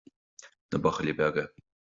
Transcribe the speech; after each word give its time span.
Na 0.71 0.81
buachaillí 0.83 1.17
beaga 1.21 1.43